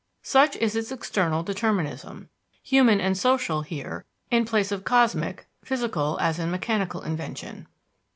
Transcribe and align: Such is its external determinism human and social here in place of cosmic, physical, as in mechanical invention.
Such 0.23 0.55
is 0.55 0.75
its 0.75 0.91
external 0.91 1.43
determinism 1.43 2.29
human 2.63 2.99
and 2.99 3.15
social 3.15 3.61
here 3.61 4.03
in 4.31 4.45
place 4.45 4.71
of 4.71 4.83
cosmic, 4.83 5.47
physical, 5.63 6.17
as 6.19 6.39
in 6.39 6.49
mechanical 6.49 7.03
invention. 7.03 7.67